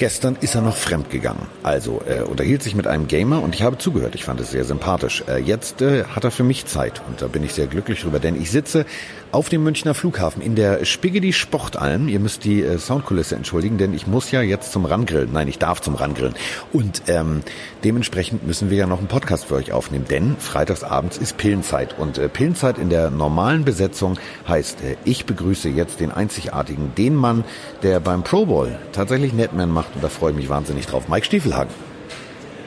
[0.00, 1.46] Gestern ist er noch fremd gegangen.
[1.62, 4.14] Also er unterhielt sich mit einem Gamer und ich habe zugehört.
[4.14, 5.22] Ich fand es sehr sympathisch.
[5.28, 8.18] Äh, jetzt äh, hat er für mich Zeit und da bin ich sehr glücklich drüber,
[8.18, 8.86] denn ich sitze
[9.30, 12.08] auf dem Münchner Flughafen in der Spigedi Sportalm.
[12.08, 15.34] Ihr müsst die äh, Soundkulisse entschuldigen, denn ich muss ja jetzt zum Rangrillen.
[15.34, 16.34] Nein, ich darf zum Rangrillen.
[16.72, 17.42] Und ähm,
[17.84, 21.98] dementsprechend müssen wir ja noch einen Podcast für euch aufnehmen, denn freitagsabends ist Pillenzeit.
[21.98, 27.14] Und äh, Pillenzeit in der normalen Besetzung heißt, äh, ich begrüße jetzt den einzigartigen, den
[27.14, 27.44] Mann,
[27.82, 29.89] der beim Pro Bowl tatsächlich Netman macht.
[29.94, 31.08] Und da freue ich mich wahnsinnig drauf.
[31.08, 31.72] Mike Stiefelhagen.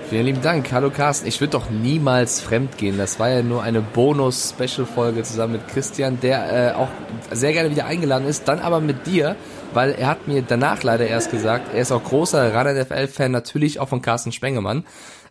[0.09, 0.71] Vielen lieben Dank.
[0.71, 1.27] Hallo Carsten.
[1.27, 2.98] Ich würde doch niemals fremd gehen.
[2.98, 6.89] Das war ja nur eine Bonus-Special-Folge zusammen mit Christian, der äh, auch
[7.31, 8.48] sehr gerne wieder eingeladen ist.
[8.48, 9.35] Dann aber mit dir,
[9.73, 13.90] weil er hat mir danach leider erst gesagt, er ist auch großer Rad-NFL-Fan, natürlich auch
[13.90, 14.84] von Carsten Spengemann.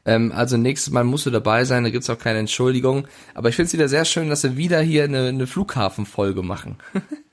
[0.05, 3.07] Ähm, also nächstes Mal musst du dabei sein, da gibt's auch keine Entschuldigung.
[3.35, 6.79] Aber ich finde es wieder sehr schön, dass wir wieder hier eine, eine Flughafen-Folge machen.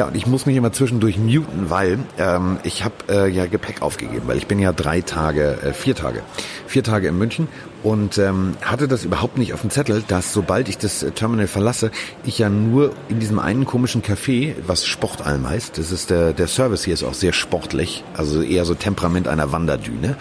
[0.00, 3.82] Ja, und ich muss mich immer zwischendurch muten, weil ähm, ich habe äh, ja Gepäck
[3.82, 6.22] aufgegeben, weil ich bin ja drei Tage, äh, vier Tage,
[6.66, 7.48] vier Tage in München
[7.82, 11.48] und ähm, hatte das überhaupt nicht auf dem Zettel, dass sobald ich das äh, Terminal
[11.48, 11.90] verlasse,
[12.24, 16.46] ich ja nur in diesem einen komischen Café, was Sportalm heißt, das ist der, der
[16.46, 20.16] Service hier ist auch sehr sportlich, also eher so Temperament einer Wanderdüne.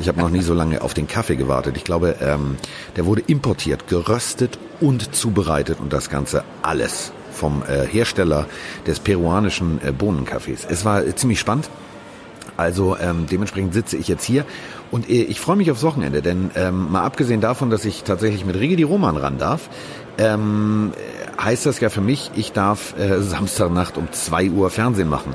[0.00, 1.76] Ich habe noch nie so lange auf den Kaffee gewartet.
[1.76, 2.56] Ich glaube, ähm,
[2.96, 8.46] der wurde importiert, geröstet und zubereitet und das Ganze alles vom äh, Hersteller
[8.86, 10.66] des peruanischen äh, Bohnenkaffees.
[10.68, 11.68] Es war äh, ziemlich spannend.
[12.56, 14.44] Also ähm, dementsprechend sitze ich jetzt hier
[14.90, 18.44] und äh, ich freue mich aufs Wochenende, denn ähm, mal abgesehen davon, dass ich tatsächlich
[18.44, 19.70] mit Rigi die Roman ran darf,
[20.18, 20.92] ähm,
[21.42, 25.34] heißt das ja für mich, ich darf äh, Samstagnacht um zwei Uhr Fernsehen machen.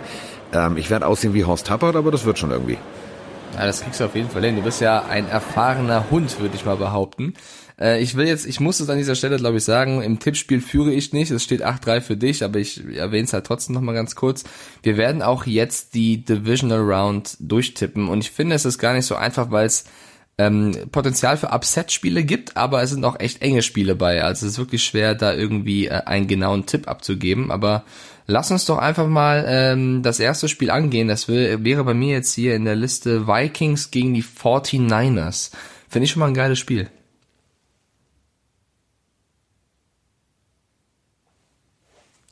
[0.54, 2.78] Ähm, ich werde aussehen wie Horst Tappert, aber das wird schon irgendwie.
[3.56, 4.58] Ja, das kriegst du auf jeden Fall hin.
[4.58, 7.34] Du bist ja ein erfahrener Hund, würde ich mal behaupten.
[7.80, 10.62] Äh, ich will jetzt, ich muss es an dieser Stelle, glaube ich, sagen, im Tippspiel
[10.62, 11.32] führe ich nicht.
[11.32, 14.44] Es steht 8-3 für dich, aber ich erwähne es halt trotzdem nochmal ganz kurz.
[14.84, 19.06] Wir werden auch jetzt die Divisional Round durchtippen und ich finde, es ist gar nicht
[19.06, 19.86] so einfach, weil es
[20.38, 24.22] ähm, Potenzial für Upset-Spiele gibt, aber es sind auch echt enge Spiele bei.
[24.24, 27.52] Also es ist wirklich schwer, da irgendwie äh, einen genauen Tipp abzugeben.
[27.52, 27.86] Aber
[28.28, 31.08] lass uns doch einfach mal ähm, das erste Spiel angehen.
[31.08, 35.52] Das will, wäre bei mir jetzt hier in der Liste Vikings gegen die 49ers.
[35.88, 36.90] Finde ich schon mal ein geiles Spiel.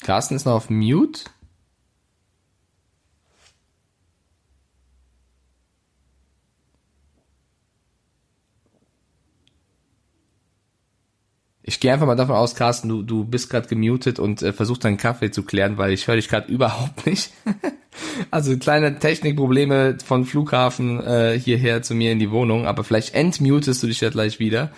[0.03, 1.23] Carsten ist noch auf Mute.
[11.65, 14.83] Ich gehe einfach mal davon aus, Carsten, du, du bist gerade gemutet und äh, versuchst
[14.83, 17.31] deinen Kaffee zu klären, weil ich höre dich gerade überhaupt nicht.
[18.31, 23.81] also kleine Technikprobleme von Flughafen äh, hierher zu mir in die Wohnung, aber vielleicht entmutest
[23.81, 24.71] du dich ja gleich wieder.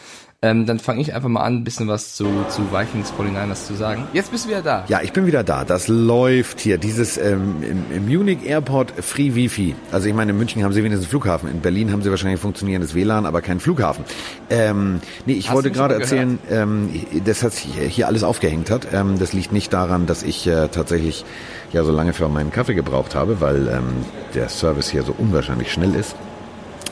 [0.46, 3.74] Ähm, dann fange ich einfach mal an, ein bisschen was zu, zu Vikings 49ers zu
[3.74, 4.08] sagen.
[4.14, 4.86] Jetzt bist du wieder da.
[4.88, 5.66] Ja, ich bin wieder da.
[5.66, 6.78] Das läuft hier.
[6.78, 9.74] Dieses ähm, im, im Munich Airport Free Wifi.
[9.92, 11.50] Also ich meine, in München haben sie wenigstens einen Flughafen.
[11.50, 14.06] In Berlin haben sie wahrscheinlich funktionierendes WLAN, aber keinen Flughafen.
[14.52, 16.90] Ähm, nee, ich Hast wollte gerade erzählen, ähm,
[17.26, 18.90] dass das hier alles aufgehängt hat.
[18.94, 21.26] Ähm, das liegt nicht daran, dass ich äh, tatsächlich
[21.74, 25.72] ja so lange für meinen Kaffee gebraucht habe, weil ähm, der Service hier so unwahrscheinlich
[25.72, 26.16] schnell ist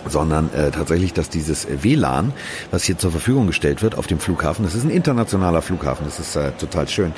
[0.08, 2.34] sondern äh, tatsächlich, dass dieses WLAN,
[2.72, 6.20] was hier zur Verfügung gestellt wird auf dem Flughafen, das ist ein internationaler Flughafen, das
[6.20, 7.14] ist äh, total schön,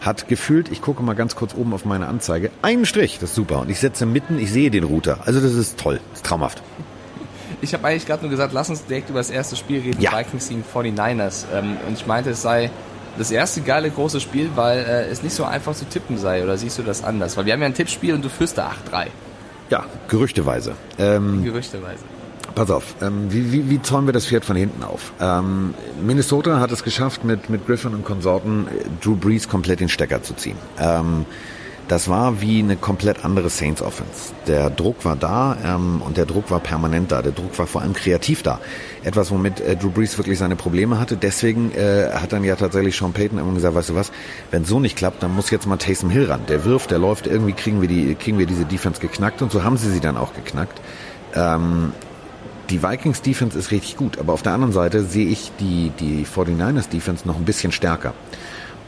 [0.00, 3.36] hat gefühlt, ich gucke mal ganz kurz oben auf meine Anzeige, einen Strich, das ist
[3.36, 3.60] super.
[3.60, 5.18] Und ich setze mitten, ich sehe den Router.
[5.24, 6.62] Also das ist toll, das ist traumhaft.
[7.62, 10.16] Ich habe eigentlich gerade nur gesagt, lass uns direkt über das erste Spiel reden, ja.
[10.16, 11.44] Vikings gegen 49ers.
[11.54, 12.70] Ähm, und ich meinte, es sei
[13.18, 16.42] das erste geile große Spiel, weil äh, es nicht so einfach zu tippen sei.
[16.44, 17.36] Oder siehst du das anders?
[17.36, 19.06] Weil wir haben ja ein Tippspiel und du führst da 8-3.
[19.70, 20.74] Ja, gerüchteweise.
[20.98, 22.04] Ähm, gerüchteweise.
[22.54, 25.12] Pass auf, ähm, wie, wie, wie zäumen wir das Pferd von hinten auf?
[25.20, 29.88] Ähm, Minnesota hat es geschafft, mit, mit Griffin und Konsorten äh, Drew Brees komplett den
[29.88, 30.56] Stecker zu ziehen.
[30.78, 31.26] Ähm,
[31.88, 34.32] das war wie eine komplett andere Saints Offense.
[34.46, 37.22] Der Druck war da ähm, und der Druck war permanent da.
[37.22, 38.60] Der Druck war vor allem kreativ da.
[39.04, 41.16] Etwas, womit äh, Drew Brees wirklich seine Probleme hatte.
[41.16, 44.10] Deswegen äh, hat dann ja tatsächlich Sean Payton immer gesagt, weißt du was,
[44.50, 46.40] wenn so nicht klappt, dann muss jetzt mal Taysom Hill ran.
[46.48, 49.62] Der wirft, der läuft, irgendwie kriegen wir, die, kriegen wir diese Defense geknackt und so
[49.62, 50.80] haben sie sie dann auch geknackt.
[51.34, 51.92] Ähm,
[52.70, 56.26] die Vikings Defense ist richtig gut, aber auf der anderen Seite sehe ich die, die
[56.26, 58.12] 49ers Defense noch ein bisschen stärker.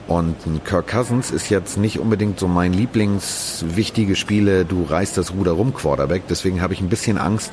[0.08, 5.52] Und Kirk Cousins ist jetzt nicht unbedingt so mein Lieblingswichtige Spiele, du reißt das Ruder
[5.52, 6.22] rum Quarterback.
[6.28, 7.52] Deswegen habe ich ein bisschen Angst,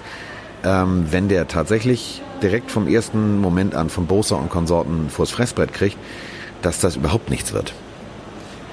[0.63, 5.73] ähm, wenn der tatsächlich direkt vom ersten Moment an von Bosa und Konsorten vors Fressbrett
[5.73, 5.97] kriegt,
[6.61, 7.73] dass das überhaupt nichts wird.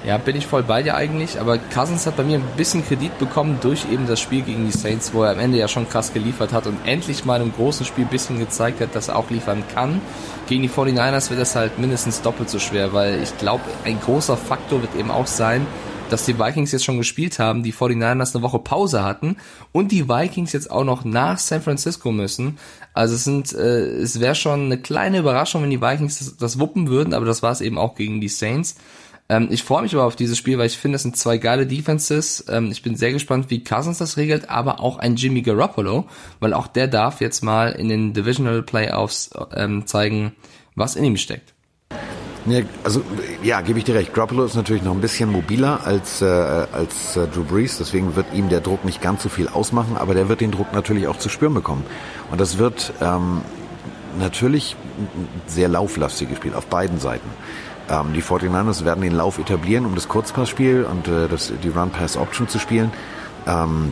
[0.05, 3.17] Ja, bin ich voll bei dir eigentlich, aber Cousins hat bei mir ein bisschen Kredit
[3.19, 6.11] bekommen durch eben das Spiel gegen die Saints, wo er am Ende ja schon krass
[6.11, 9.29] geliefert hat und endlich mal im großen Spiel ein bisschen gezeigt hat, dass er auch
[9.29, 10.01] liefern kann.
[10.47, 14.35] Gegen die 49ers wird das halt mindestens doppelt so schwer, weil ich glaube, ein großer
[14.35, 15.65] Faktor wird eben auch sein,
[16.09, 19.37] dass die Vikings jetzt schon gespielt haben, die 49ers eine Woche Pause hatten
[19.71, 22.57] und die Vikings jetzt auch noch nach San Francisco müssen.
[22.93, 26.59] Also es sind, äh, es wäre schon eine kleine Überraschung, wenn die Vikings das, das
[26.59, 28.75] wuppen würden, aber das war es eben auch gegen die Saints.
[29.29, 31.65] Ähm, ich freue mich aber auf dieses Spiel, weil ich finde, es sind zwei geile
[31.65, 32.45] Defenses.
[32.49, 36.05] Ähm, ich bin sehr gespannt, wie Cousins das regelt, aber auch ein Jimmy Garoppolo,
[36.39, 40.33] weil auch der darf jetzt mal in den Divisional Playoffs ähm, zeigen,
[40.75, 41.53] was in ihm steckt.
[42.45, 43.01] Ja, also
[43.41, 44.13] ja, gebe ich dir recht.
[44.13, 48.25] Garoppolo ist natürlich noch ein bisschen mobiler als äh, als äh, Drew Brees, deswegen wird
[48.33, 51.17] ihm der Druck nicht ganz so viel ausmachen, aber der wird den Druck natürlich auch
[51.17, 51.85] zu spüren bekommen.
[52.31, 53.41] Und das wird ähm,
[54.19, 57.29] natürlich ein sehr lauflastiges Spiel auf beiden Seiten.
[57.93, 62.47] Ähm, die 49ers werden den Lauf etablieren, um das Kurzpassspiel und äh, das, die Run-Pass-Option
[62.47, 62.91] zu spielen.
[63.45, 63.91] Ähm,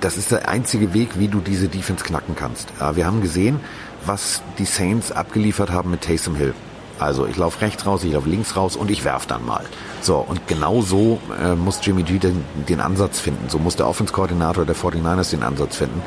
[0.00, 2.68] das ist der einzige Weg, wie du diese Defense knacken kannst.
[2.80, 3.60] Äh, wir haben gesehen,
[4.04, 6.54] was die Saints abgeliefert haben mit Taysom Hill.
[6.98, 9.64] Also ich laufe rechts raus, ich laufe links raus und ich werf dann mal.
[10.00, 13.48] So, und genau so äh, muss Jimmy G den, den Ansatz finden.
[13.48, 16.02] So muss der Offense-Koordinator der 49ers den Ansatz finden.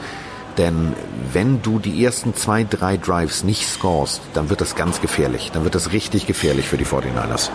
[0.62, 0.94] Denn
[1.34, 5.50] wenn du die ersten zwei, drei Drives nicht scorest, dann wird das ganz gefährlich.
[5.52, 7.50] Dann wird das richtig gefährlich für die 49ers.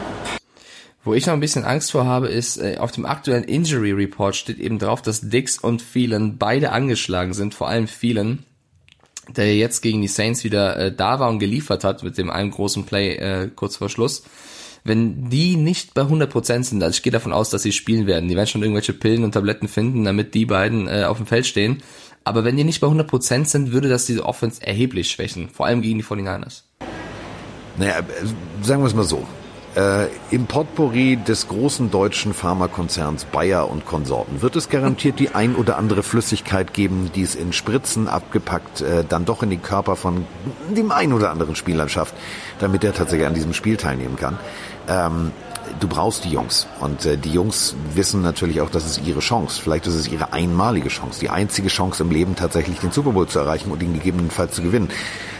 [1.05, 4.35] Wo ich noch ein bisschen Angst vor habe, ist, äh, auf dem aktuellen Injury Report
[4.35, 8.41] steht eben drauf, dass Dix und Phelan beide angeschlagen sind, vor allem Phelan
[9.29, 12.50] der jetzt gegen die Saints wieder äh, da war und geliefert hat mit dem einen
[12.50, 14.23] großen Play äh, kurz vor Schluss.
[14.85, 18.29] Wenn die nicht bei 100% sind, also ich gehe davon aus, dass sie spielen werden,
[18.29, 21.47] die werden schon irgendwelche Pillen und Tabletten finden, damit die beiden äh, auf dem Feld
[21.47, 21.82] stehen.
[22.26, 25.81] Aber wenn die nicht bei 100% sind, würde das diese Offense erheblich schwächen, vor allem
[25.81, 26.62] gegen die 49ers.
[27.78, 28.00] Naja,
[28.62, 29.25] sagen wir es mal so
[29.76, 35.55] äh, im Potpourri des großen deutschen Pharmakonzerns Bayer und Konsorten wird es garantiert die ein
[35.55, 39.94] oder andere Flüssigkeit geben, die es in Spritzen abgepackt äh, dann doch in den Körper
[39.94, 40.25] von
[40.75, 42.14] dem ein oder anderen Spieler schafft,
[42.58, 44.38] damit er tatsächlich an diesem Spiel teilnehmen kann.
[44.88, 45.31] Ähm,
[45.81, 46.67] du brauchst die Jungs.
[46.81, 49.61] Und äh, die Jungs wissen natürlich auch, das ist ihre Chance.
[49.62, 53.26] Vielleicht ist es ihre einmalige Chance, die einzige Chance im Leben tatsächlich den Super Bowl
[53.26, 54.88] zu erreichen und ihn gegebenenfalls zu gewinnen.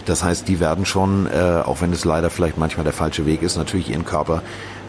[0.05, 3.43] Das heißt, die werden schon, äh, auch wenn es leider vielleicht manchmal der falsche Weg
[3.43, 4.43] ist, natürlich ihren Körper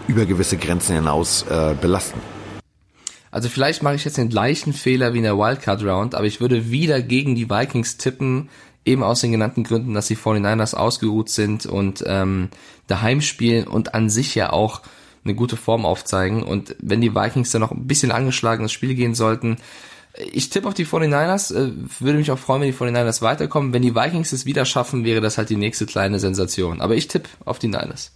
[0.07, 2.19] über gewisse Grenzen hinaus äh, belasten.
[3.31, 6.39] Also vielleicht mache ich jetzt den gleichen Fehler wie in der Wildcard Round, aber ich
[6.39, 8.49] würde wieder gegen die Vikings tippen,
[8.85, 12.49] eben aus den genannten Gründen, dass die 49ers ausgeruht sind und ähm,
[12.87, 14.81] daheim spielen und an sich ja auch
[15.23, 16.43] eine gute Form aufzeigen.
[16.43, 19.57] Und wenn die Vikings dann noch ein bisschen angeschlagen ins Spiel gehen sollten,
[20.31, 23.73] ich tippe auf die 49ers, äh, würde mich auch freuen, wenn die 49ers weiterkommen.
[23.73, 26.81] Wenn die Vikings es wieder schaffen, wäre das halt die nächste kleine Sensation.
[26.81, 28.11] Aber ich tippe auf die Niners.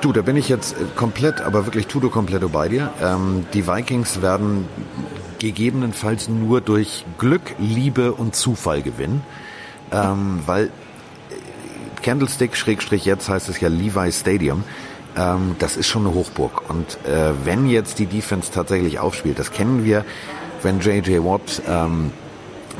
[0.00, 2.90] Du, da bin ich jetzt komplett, aber wirklich tudo completo bei dir.
[3.02, 4.66] Ähm, die Vikings werden
[5.38, 9.22] gegebenenfalls nur durch Glück, Liebe und Zufall gewinnen,
[9.92, 10.70] ähm, weil äh,
[12.02, 14.64] Candlestick Schrägstrich jetzt heißt es ja Levi Stadium.
[15.16, 16.68] Ähm, das ist schon eine Hochburg.
[16.68, 20.04] Und äh, wenn jetzt die Defense tatsächlich aufspielt, das kennen wir
[20.62, 21.24] wenn J.J.
[21.24, 22.12] Watt ähm,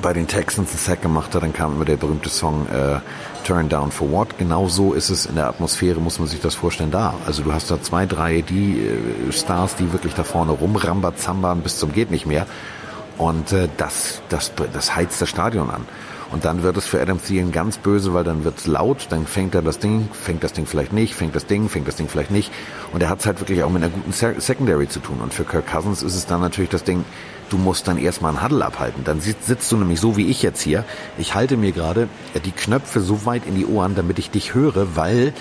[0.03, 3.01] bei den Texans einen Sack gemacht hat, dann kam immer der berühmte Song äh,
[3.45, 4.39] Turn Down for What.
[4.39, 7.15] Genau so ist es in der Atmosphäre, muss man sich das vorstellen, da.
[7.27, 11.79] Also du hast da zwei, drei die äh, Stars, die wirklich da vorne rumrambazambern bis
[11.79, 12.47] zum geht nicht mehr.
[13.19, 15.87] Und äh, das, das, das heizt das Stadion an.
[16.33, 19.55] Und dann wird es für Adam Thielen ganz böse, weil dann wird's laut, dann fängt
[19.55, 22.31] er das Ding, fängt das Ding vielleicht nicht, fängt das Ding, fängt das Ding vielleicht
[22.31, 22.53] nicht.
[22.93, 25.21] Und er hat es halt wirklich auch mit einer guten Secondary zu tun.
[25.21, 27.05] Und für Kirk Cousins ist es dann natürlich das Ding,
[27.49, 29.03] du musst dann erstmal einen Huddle abhalten.
[29.05, 30.85] Dann sitzt du nämlich so wie ich jetzt hier.
[31.19, 32.09] Ich halte mir gerade
[32.45, 35.33] die Knöpfe so weit in die Ohren, damit ich dich höre, weil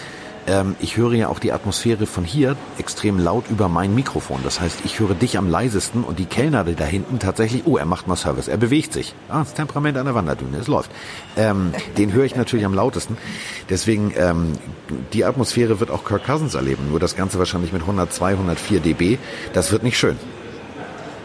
[0.48, 4.42] ähm, ich höre ja auch die Atmosphäre von hier extrem laut über mein Mikrofon.
[4.44, 7.86] Das heißt, ich höre dich am leisesten und die Kellner da hinten tatsächlich, oh, er
[7.86, 9.14] macht mal Service, er bewegt sich.
[9.28, 10.92] Ah, das Temperament an der Wanderdüne, es läuft.
[11.38, 13.18] Ähm, den höre ich natürlich am lautesten.
[13.70, 14.54] Deswegen, ähm,
[15.14, 16.90] die Atmosphäre wird auch Kirk Cousins erleben.
[16.90, 19.18] Nur das Ganze wahrscheinlich mit 102, 104 dB.
[19.54, 20.18] Das wird nicht schön.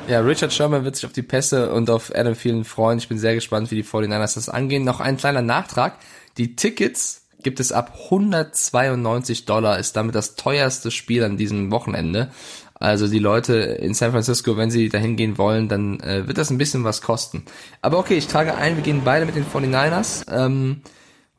[0.07, 2.99] Ja, Richard Sherman wird sich auf die Pässe und auf Adam Thielen freuen.
[2.99, 4.85] Ich bin sehr gespannt, wie die 49ers das angehen.
[4.85, 5.99] Noch ein kleiner Nachtrag.
[6.37, 12.31] Die Tickets gibt es ab 192 Dollar, ist damit das teuerste Spiel an diesem Wochenende.
[12.75, 16.51] Also die Leute in San Francisco, wenn sie dahin gehen wollen, dann äh, wird das
[16.51, 17.45] ein bisschen was kosten.
[17.81, 20.25] Aber okay, ich trage ein, wir gehen beide mit den 49ers.
[20.29, 20.83] Ähm,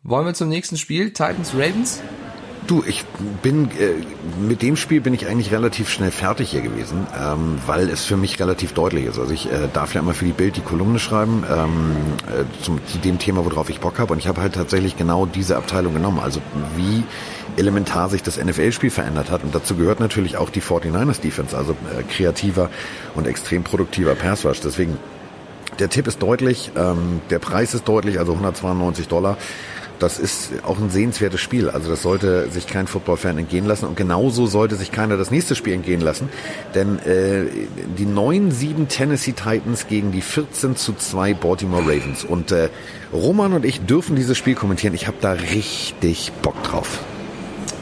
[0.02, 1.12] wollen wir zum nächsten Spiel?
[1.12, 2.02] Titans Ravens?
[2.68, 3.06] Du, ich
[3.44, 3.94] bin äh,
[4.42, 8.18] mit dem Spiel bin ich eigentlich relativ schnell fertig hier gewesen, ähm, weil es für
[8.18, 9.20] mich relativ deutlich ist.
[9.20, 11.96] Also ich äh, darf ja immer für die Bild die Kolumne schreiben ähm,
[12.28, 14.14] äh, zum, zu dem Thema, worauf ich Bock habe.
[14.14, 16.20] Und ich habe halt tatsächlich genau diese Abteilung genommen.
[16.20, 16.42] Also
[16.76, 17.04] wie
[17.58, 19.44] elementar sich das NFL-Spiel verändert hat.
[19.44, 22.70] Und dazu gehört natürlich auch die 49ers Defense, also äh, kreativer
[23.14, 24.62] und extrem produktiver Pass Rush.
[24.62, 24.98] Deswegen
[25.80, 29.38] der Tipp ist deutlich, ähm, der Preis ist deutlich, also 192 Dollar.
[30.00, 31.70] Das ist auch ein sehenswertes Spiel.
[31.70, 33.86] Also das sollte sich kein Football-Fan entgehen lassen.
[33.86, 36.30] Und genauso sollte sich keiner das nächste Spiel entgehen lassen.
[36.74, 37.46] Denn äh,
[37.98, 42.24] die 9-7 Tennessee Titans gegen die 14 zu 2 Baltimore Ravens.
[42.24, 42.70] Und äh,
[43.14, 44.94] Roman und ich dürfen dieses Spiel kommentieren.
[44.94, 47.00] Ich habe da richtig Bock drauf.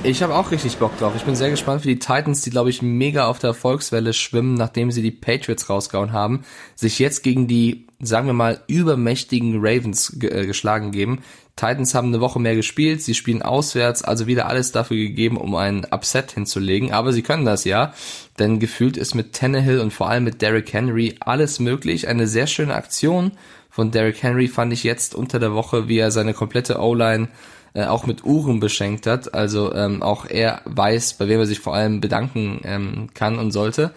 [0.06, 1.14] Ich habe auch richtig Bock drauf.
[1.16, 4.56] Ich bin sehr gespannt für die Titans, die, glaube ich, mega auf der Erfolgswelle schwimmen,
[4.56, 6.44] nachdem sie die Patriots rausgehauen haben,
[6.76, 11.20] sich jetzt gegen die, sagen wir mal, übermächtigen Ravens ge äh, geschlagen geben.
[11.56, 15.54] Titans haben eine Woche mehr gespielt, sie spielen auswärts, also wieder alles dafür gegeben, um
[15.56, 16.92] einen Upset hinzulegen.
[16.92, 17.94] Aber sie können das ja,
[18.40, 22.08] denn gefühlt ist mit Tannehill und vor allem mit Derrick Henry alles möglich.
[22.08, 23.34] Eine sehr schöne Aktion
[23.70, 27.28] von Derrick Henry fand ich jetzt unter der Woche, wie er seine komplette O-Line
[27.74, 29.34] äh, auch mit Uhren beschenkt hat.
[29.34, 33.52] Also ähm, auch er weiß, bei wem er sich vor allem bedanken ähm, kann und
[33.52, 33.92] sollte.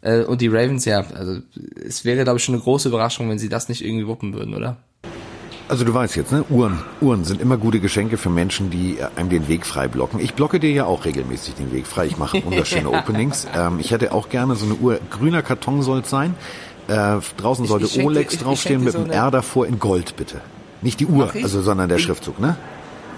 [0.00, 1.38] Äh, und die Ravens, ja, also
[1.86, 4.54] es wäre, glaube ich, schon eine große Überraschung, wenn sie das nicht irgendwie wuppen würden,
[4.54, 4.76] oder?
[5.68, 6.44] Also du weißt jetzt, ne?
[6.48, 6.78] Uhren.
[7.02, 10.18] Uhren sind immer gute Geschenke für Menschen, die einem den Weg frei blocken.
[10.18, 12.06] Ich blocke dir ja auch regelmäßig den Weg frei.
[12.06, 13.46] Ich mache wunderschöne Openings.
[13.54, 14.98] Ähm, ich hätte auch gerne so eine Uhr.
[15.10, 16.34] Grüner Karton soll es sein.
[16.88, 20.16] Äh, draußen sollte ich, ich Olex ich, draufstehen mit einem so R davor in Gold,
[20.16, 20.40] bitte.
[20.80, 22.56] Nicht die Uhr, also sondern der Schriftzug, ne?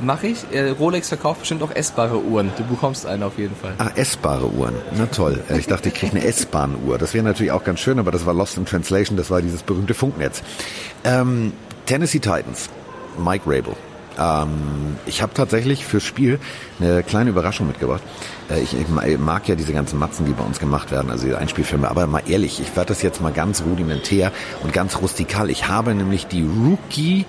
[0.02, 0.44] Mache ich.
[0.78, 2.50] Rolex verkauft bestimmt auch essbare Uhren.
[2.56, 3.74] Du bekommst eine auf jeden Fall.
[3.78, 4.74] Ah, essbare Uhren.
[4.96, 5.42] Na toll.
[5.58, 6.98] Ich dachte, ich kriege eine S-Bahn-Uhr.
[6.98, 9.16] Das wäre natürlich auch ganz schön, aber das war Lost in Translation.
[9.16, 10.42] Das war dieses berühmte Funknetz.
[11.04, 11.52] Ähm,
[11.86, 12.70] Tennessee Titans.
[13.18, 13.74] Mike Rabel.
[14.18, 16.38] Ähm, ich habe tatsächlich fürs Spiel
[16.78, 18.02] eine kleine Überraschung mitgebracht.
[18.50, 21.34] Äh, ich, ich, mag ja diese ganzen Matzen, die bei uns gemacht werden, also die
[21.34, 21.90] Einspielfilme.
[21.90, 25.50] Aber mal ehrlich, ich werde das jetzt mal ganz rudimentär und ganz rustikal.
[25.50, 27.24] Ich habe nämlich die Rookie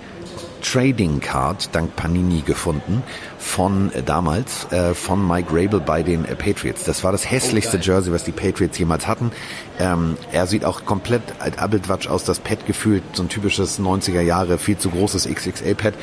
[0.62, 3.02] Trading Card dank Panini gefunden
[3.38, 6.84] von äh, damals äh, von Mike Rabel bei den äh, Patriots.
[6.84, 9.32] Das war das hässlichste oh, Jersey, was die Patriots jemals hatten.
[9.78, 14.20] Ähm, er sieht auch komplett als Abeltwatsch aus, das Pad gefühlt, so ein typisches 90er
[14.20, 15.94] Jahre, viel zu großes XXL-Pad.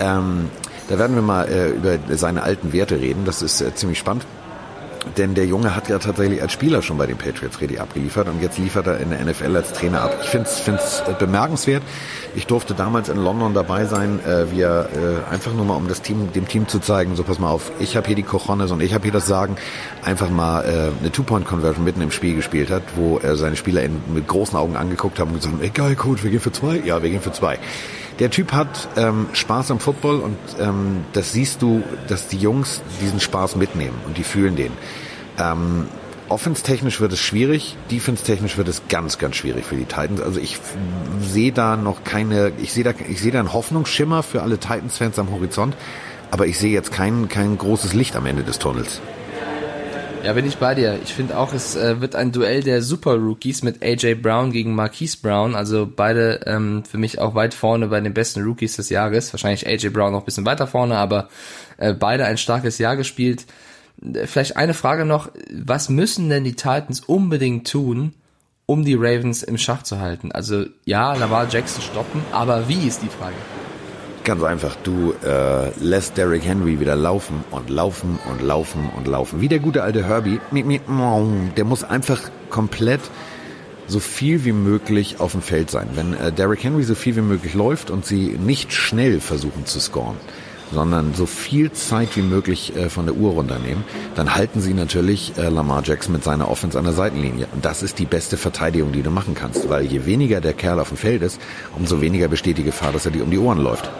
[0.00, 0.50] Ähm,
[0.88, 3.24] da werden wir mal äh, über seine alten Werte reden.
[3.24, 4.26] Das ist äh, ziemlich spannend.
[5.16, 8.40] Denn der Junge hat ja tatsächlich als Spieler schon bei den Patriots richtig abgeliefert und
[8.40, 10.16] jetzt liefert er in der NFL als Trainer ab.
[10.22, 11.82] Ich finde es bemerkenswert.
[12.34, 15.88] Ich durfte damals in London dabei sein, äh, wie er äh, einfach nur mal, um
[15.88, 18.70] das Team, dem Team zu zeigen, so pass mal auf, ich habe hier die Cojones
[18.70, 19.56] und ich habe hier das Sagen,
[20.02, 24.00] einfach mal äh, eine Two-Point-Conversion mitten im Spiel gespielt hat, wo er seine Spieler in,
[24.14, 26.80] mit großen Augen angeguckt haben und gesagt haben, ey geil, Coach, wir gehen für zwei?
[26.84, 27.58] Ja, wir gehen für zwei.
[28.22, 32.80] Der Typ hat ähm, Spaß am Football und ähm, das siehst du, dass die Jungs
[33.00, 34.70] diesen Spaß mitnehmen und die fühlen den.
[35.40, 35.88] Ähm,
[36.28, 40.20] Offense-technisch wird es schwierig, defense-technisch wird es ganz, ganz schwierig für die Titans.
[40.20, 40.60] Also ich
[41.20, 45.18] sehe da noch keine, ich sehe da, ich sehe da einen Hoffnungsschimmer für alle Titans-Fans
[45.18, 45.74] am Horizont,
[46.30, 49.00] aber ich sehe jetzt kein, kein großes Licht am Ende des Tunnels.
[50.24, 51.00] Ja, bin ich bei dir.
[51.02, 54.72] Ich finde auch, es äh, wird ein Duell der Super Rookies mit AJ Brown gegen
[54.72, 55.56] Marquise Brown.
[55.56, 59.32] Also beide ähm, für mich auch weit vorne bei den besten Rookies des Jahres.
[59.32, 61.28] Wahrscheinlich AJ Brown noch ein bisschen weiter vorne, aber
[61.76, 63.46] äh, beide ein starkes Jahr gespielt.
[64.00, 65.28] Äh, vielleicht eine Frage noch.
[65.50, 68.14] Was müssen denn die Titans unbedingt tun,
[68.64, 70.30] um die Ravens im Schach zu halten?
[70.30, 73.34] Also ja, Lamar Jackson stoppen, aber wie ist die Frage?
[74.24, 79.40] Ganz einfach, du äh, lässt Derrick Henry wieder laufen und laufen und laufen und laufen.
[79.40, 83.00] Wie der gute alte Herbie, der muss einfach komplett
[83.88, 85.88] so viel wie möglich auf dem Feld sein.
[85.94, 89.80] Wenn äh, Derrick Henry so viel wie möglich läuft und sie nicht schnell versuchen zu
[89.80, 90.16] scoren,
[90.72, 93.82] sondern so viel Zeit wie möglich äh, von der Uhr runternehmen,
[94.14, 97.48] dann halten sie natürlich äh, Lamar Jackson mit seiner Offense an der Seitenlinie.
[97.52, 100.78] Und das ist die beste Verteidigung, die du machen kannst, weil je weniger der Kerl
[100.78, 101.40] auf dem Feld ist,
[101.76, 103.90] umso weniger besteht die Gefahr, dass er dir um die Ohren läuft.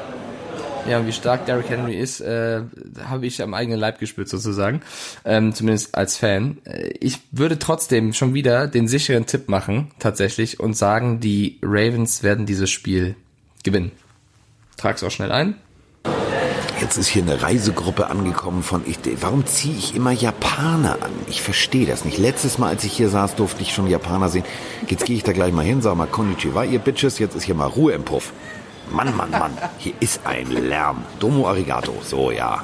[0.89, 2.62] Ja, wie stark Derrick Henry ist, äh,
[3.05, 4.83] habe ich am eigenen Leib gespürt sozusagen,
[5.25, 6.59] ähm, zumindest als Fan.
[6.65, 12.25] Äh, ich würde trotzdem schon wieder den sicheren Tipp machen, tatsächlich, und sagen, die Ravens
[12.25, 13.15] werden dieses Spiel
[13.62, 13.93] gewinnen.
[14.77, 15.55] Trag's auch schnell ein.
[16.81, 18.99] Jetzt ist hier eine Reisegruppe angekommen von ich.
[19.21, 21.12] Warum ziehe ich immer Japaner an?
[21.29, 22.19] Ich verstehe das nicht.
[22.19, 24.45] Letztes Mal, als ich hier saß, durfte ich schon Japaner sehen.
[24.89, 27.21] Jetzt gehe ich da gleich mal hin, sag mal Konnichiwa, ihr Bitches.
[27.21, 28.33] Jetzt ist hier mal Ruhe im Puff.
[28.93, 31.05] Mann, Mann, Mann, hier ist ein Lärm.
[31.19, 31.95] Domo arigato.
[32.05, 32.63] So, ja.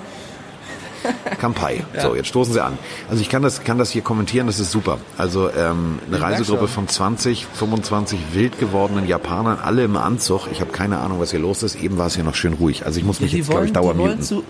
[1.39, 1.85] Kampai.
[1.95, 2.03] Ja.
[2.03, 2.77] So, jetzt stoßen sie an.
[3.09, 4.99] Also ich kann das, kann das hier kommentieren, das ist super.
[5.17, 10.49] Also ähm, eine ich Reisegruppe von 20, 25 wild gewordenen Japanern, alle im Anzug.
[10.51, 11.77] Ich habe keine Ahnung, was hier los ist.
[11.77, 12.85] Eben war es hier noch schön ruhig.
[12.85, 14.45] Also ich muss mich ja, jetzt, glaube ich, dauermuten.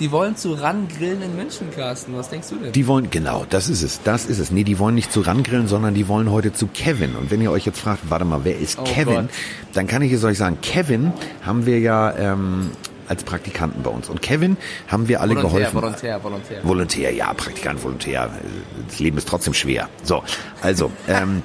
[0.00, 2.16] Die wollen zu Rangrillen in München, Carsten.
[2.16, 2.72] Was denkst du denn?
[2.72, 4.02] Die wollen, genau, das ist es.
[4.02, 4.50] Das ist es.
[4.50, 7.14] Nee, die wollen nicht zu Rangrillen, sondern die wollen heute zu Kevin.
[7.14, 9.14] Und wenn ihr euch jetzt fragt, warte mal, wer ist oh Kevin?
[9.14, 9.30] Gott.
[9.72, 12.70] Dann kann ich es euch sagen, Kevin haben wir ja ähm,
[13.08, 14.08] als Praktikanten bei uns.
[14.08, 14.56] Und Kevin
[14.88, 15.82] haben wir alle Volontär, geholfen.
[15.82, 16.64] Volontär, Volontär.
[16.64, 18.30] Volontär, ja, Praktikant, Volontär.
[18.88, 19.88] Das Leben ist trotzdem schwer.
[20.02, 20.24] So,
[20.60, 21.42] also, ähm,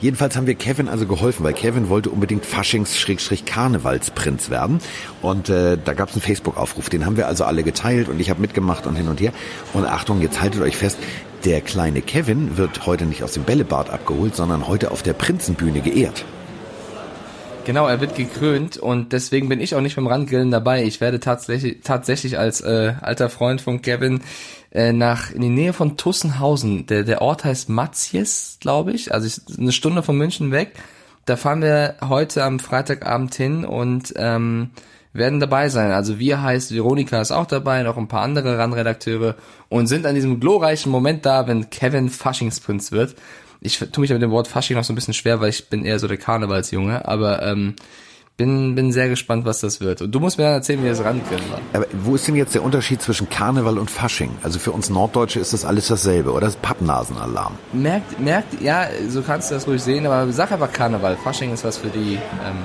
[0.00, 4.80] Jedenfalls haben wir Kevin also geholfen, weil Kevin wollte unbedingt Faschings-Karnevalsprinz werden.
[5.22, 8.30] Und äh, da gab es einen Facebook-Aufruf, den haben wir also alle geteilt und ich
[8.30, 9.32] habe mitgemacht und hin und her.
[9.72, 10.98] Und Achtung, jetzt haltet euch fest,
[11.44, 15.80] der kleine Kevin wird heute nicht aus dem Bällebad abgeholt, sondern heute auf der Prinzenbühne
[15.80, 16.24] geehrt.
[17.68, 20.84] Genau, er wird gekrönt und deswegen bin ich auch nicht beim Randgrillen dabei.
[20.84, 24.22] Ich werde tatsächlich, tatsächlich als äh, alter Freund von Kevin
[24.72, 26.86] äh, nach in die Nähe von Tussenhausen.
[26.86, 29.12] Der, der Ort heißt Matjes, glaube ich.
[29.12, 30.72] Also ich, eine Stunde von München weg.
[31.24, 34.70] Da fahren wir heute am Freitagabend hin und ähm,
[35.12, 35.90] werden dabei sein.
[35.90, 39.36] Also wir heißt Veronika ist auch dabei, noch ein paar andere Randredakteure
[39.68, 43.14] und sind an diesem glorreichen Moment da, wenn Kevin Faschingsprinz wird
[43.60, 45.84] ich tue mich mit dem Wort Fasching noch so ein bisschen schwer, weil ich bin
[45.84, 47.74] eher so der Karnevalsjunge, aber ähm,
[48.38, 50.00] bin, bin sehr gespannt, was das wird.
[50.00, 51.42] Und du musst mir dann erzählen, wie das rankommt.
[51.72, 54.30] Aber wo ist denn jetzt der Unterschied zwischen Karneval und Fasching?
[54.42, 56.42] Also für uns Norddeutsche ist das alles dasselbe, oder?
[56.42, 57.58] Das ist Pappnasenalarm.
[57.72, 61.16] Merkt, merkt, ja, so kannst du das ruhig sehen, aber sag einfach Karneval.
[61.16, 62.62] Fasching ist was für die, ähm,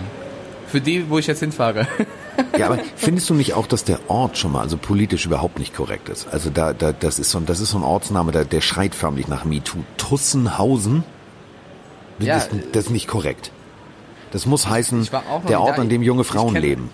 [0.67, 1.87] für die, wo ich jetzt hinfahre.
[2.55, 5.75] Ja, aber findest du nicht auch, dass der Ort schon mal, also politisch überhaupt nicht
[5.75, 6.27] korrekt ist?
[6.31, 9.27] Also da, da das ist so, das ist so ein Ortsname, der, der schreit förmlich
[9.27, 9.79] nach MeToo.
[9.97, 11.03] Tussenhausen?
[12.19, 13.51] Ja, das, das ist nicht korrekt.
[14.33, 15.07] Das muss heißen,
[15.47, 16.89] der Ort, an dem junge Frauen leben.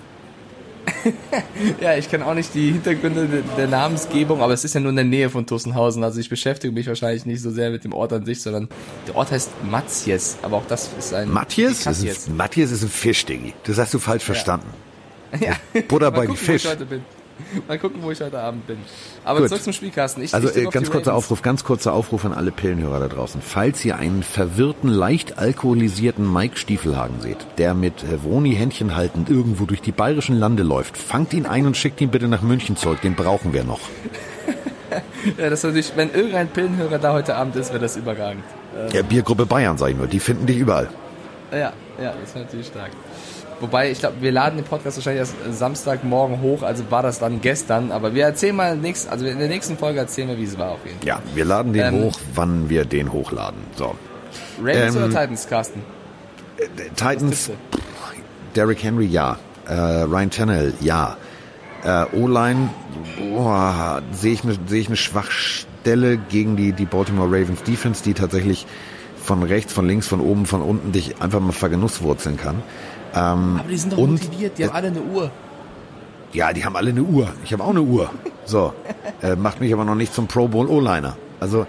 [1.81, 4.98] ja, ich kenne auch nicht die Hintergründe der Namensgebung, aber es ist ja nur in
[4.98, 6.03] der Nähe von Tussenhausen.
[6.03, 8.67] Also ich beschäftige mich wahrscheinlich nicht so sehr mit dem Ort an sich, sondern
[9.08, 11.31] der Ort heißt Matjes, aber auch das ist ein...
[11.31, 11.86] Matjes?
[12.27, 13.53] Matjes ist ein Fisch, Diggi.
[13.63, 14.34] Das hast du falsch ja.
[14.34, 14.67] verstanden.
[15.39, 15.53] Ja.
[15.88, 16.67] Butter bei Fisch.
[17.67, 18.77] Mal gucken, wo ich heute Abend bin.
[19.24, 19.50] Aber Gut.
[19.50, 20.24] zurück zum Spielkasten.
[20.24, 23.41] Ich, also ich äh, ganz kurzer Aufruf, ganz kurzer Aufruf an alle Pillenhörer da draußen.
[23.41, 29.29] Falls ihr einen verwirrten, leicht alkoholisierten Mike Stiefelhagen seht, der mit äh, Vroni Händchen haltend
[29.29, 32.75] irgendwo durch die bayerischen Lande läuft, fangt ihn ein und schickt ihn bitte nach München
[32.75, 33.01] zurück.
[33.01, 33.81] Den brauchen wir noch.
[35.38, 38.43] ja, das natürlich, wenn irgendein Pillenhörer da heute Abend ist, wäre das überragend.
[38.93, 40.08] Ja, Biergruppe Bayern, sag ich nur.
[40.08, 40.89] Die finden dich überall.
[41.51, 42.91] Ja, ja, das ist natürlich stark.
[43.62, 47.42] Wobei, ich glaube, wir laden den Podcast wahrscheinlich erst Samstagmorgen hoch, also war das dann
[47.42, 47.92] gestern.
[47.92, 50.72] Aber wir erzählen mal nächst, also in der nächsten Folge erzählen wir, wie es war
[50.72, 51.08] auf jeden Fall.
[51.08, 53.60] Ja, wir laden den ähm, hoch, wann wir den hochladen.
[53.75, 53.96] So.
[54.62, 55.82] Ravens ähm, oder Titans, Carsten?
[56.58, 57.51] Äh, Titans,
[58.56, 59.38] Derrick Henry, ja.
[59.68, 61.18] Äh, Ryan Tannehill, ja.
[61.84, 62.69] Äh, O-Line,
[64.12, 68.65] sehe ich eine seh ich eine Schwachstelle gegen die, die Baltimore Ravens Defense, die tatsächlich
[69.30, 72.63] von rechts, von links, von oben, von unten dich einfach mal vergenusswurzeln kann.
[73.15, 75.32] Ähm, Aber die sind doch motiviert, die haben alle eine Uhr.
[76.34, 77.30] Ja, die haben alle eine Uhr.
[77.43, 78.10] Ich habe auch eine Uhr.
[78.45, 78.74] So,
[79.22, 81.17] äh, macht mich aber noch nicht zum Pro Bowl O-Liner.
[81.39, 81.65] Also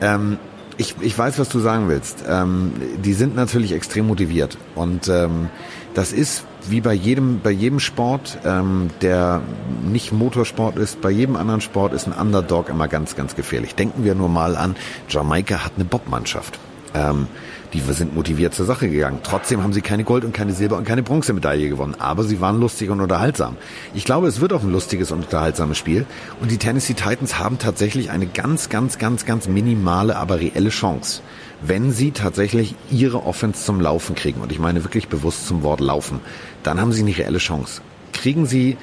[0.00, 0.38] ähm,
[0.76, 2.24] ich, ich weiß, was du sagen willst.
[2.26, 2.72] Ähm,
[3.04, 5.48] die sind natürlich extrem motiviert und ähm,
[5.94, 9.42] das ist wie bei jedem bei jedem Sport, ähm, der
[9.84, 13.74] nicht Motorsport ist, bei jedem anderen Sport ist ein Underdog immer ganz ganz gefährlich.
[13.74, 14.76] Denken wir nur mal an,
[15.08, 16.58] Jamaika hat eine Bobmannschaft.
[16.94, 17.28] Ähm,
[17.72, 19.20] die sind motiviert zur Sache gegangen.
[19.22, 21.94] Trotzdem haben sie keine Gold- und keine Silber- und keine Bronzemedaille gewonnen.
[21.98, 23.56] Aber sie waren lustig und unterhaltsam.
[23.94, 26.04] Ich glaube, es wird auch ein lustiges und unterhaltsames Spiel.
[26.40, 31.22] Und die Tennessee Titans haben tatsächlich eine ganz, ganz, ganz, ganz minimale, aber reelle Chance.
[31.62, 35.80] Wenn sie tatsächlich ihre Offense zum Laufen kriegen, und ich meine wirklich bewusst zum Wort
[35.80, 36.20] laufen,
[36.62, 37.82] dann haben sie eine reelle Chance.
[38.12, 38.78] Kriegen sie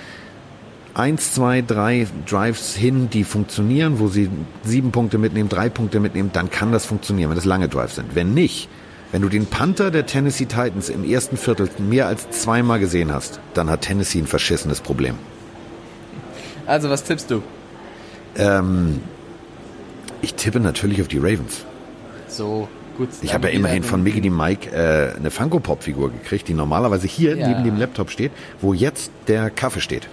[0.98, 4.30] eins, zwei, drei Drives hin, die funktionieren, wo sie
[4.64, 8.16] sieben Punkte mitnehmen, drei Punkte mitnehmen, dann kann das funktionieren, wenn das lange Drives sind.
[8.16, 8.68] Wenn nicht,
[9.12, 13.40] wenn du den Panther der Tennessee Titans im ersten Viertel mehr als zweimal gesehen hast,
[13.54, 15.16] dann hat Tennessee ein verschissenes Problem.
[16.66, 17.42] Also, was tippst du?
[18.36, 19.00] Ähm,
[20.22, 21.64] ich tippe natürlich auf die Ravens.
[22.28, 23.10] So, gut.
[23.22, 26.54] Ich habe ja immerhin von Mickey die Mike äh, eine Funko Pop Figur gekriegt, die
[26.54, 27.48] normalerweise hier ja.
[27.48, 30.10] neben dem Laptop steht, wo jetzt der Kaffee steht.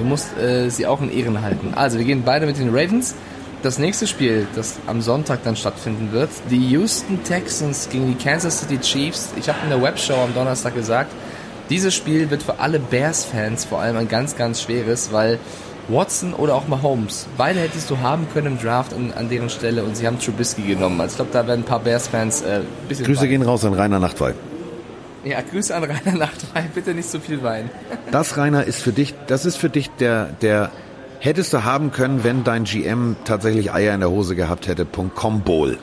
[0.00, 1.74] Du musst äh, sie auch in Ehren halten.
[1.76, 3.14] Also, wir gehen beide mit den Ravens.
[3.62, 8.60] Das nächste Spiel, das am Sonntag dann stattfinden wird, die Houston Texans gegen die Kansas
[8.60, 9.28] City Chiefs.
[9.38, 11.12] Ich habe in der Webshow am Donnerstag gesagt,
[11.68, 15.38] dieses Spiel wird für alle Bears-Fans vor allem ein ganz, ganz schweres, weil
[15.88, 19.84] Watson oder auch Mahomes, beide hättest du haben können im Draft an, an deren Stelle
[19.84, 20.98] und sie haben Trubisky genommen.
[20.98, 23.30] Also ich glaube, da werden ein paar Bears-Fans äh, bisschen Grüße weinen.
[23.30, 24.32] gehen raus an Rainer Nachtwey.
[25.24, 26.64] Ja, Grüße an Rainer Nachtwey.
[26.74, 27.70] Bitte nicht so viel weinen.
[28.10, 30.70] Das, Rainer, ist für dich, das ist für dich der, der
[31.18, 34.86] hättest du haben können, wenn dein GM tatsächlich Eier in der Hose gehabt hätte.
[34.86, 35.78] .com Bowl.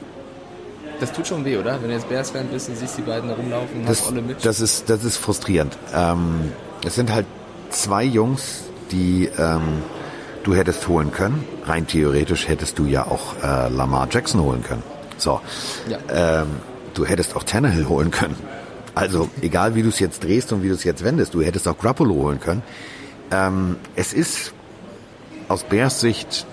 [0.99, 1.79] Das tut schon weh, oder?
[1.81, 4.43] Wenn du jetzt Bears-Fan bist und siehst die beiden da rumlaufen, das, alle mit.
[4.43, 5.77] Das ist, das ist frustrierend.
[5.93, 6.51] Ähm,
[6.83, 7.27] es sind halt
[7.69, 9.83] zwei Jungs, die ähm,
[10.43, 11.45] du hättest holen können.
[11.65, 14.83] Rein theoretisch hättest du ja auch äh, Lamar Jackson holen können.
[15.17, 15.39] So.
[15.87, 15.97] Ja.
[16.41, 16.47] Ähm,
[16.95, 18.35] du hättest auch Tannehill holen können.
[18.97, 21.67] Also egal wie du es jetzt drehst und wie du es jetzt wendest, du hättest
[21.67, 22.63] auch Grappolo holen können.
[23.31, 24.53] Ähm, es ist
[25.47, 26.45] aus Bears Sicht